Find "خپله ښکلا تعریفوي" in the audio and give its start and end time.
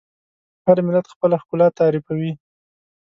1.13-2.31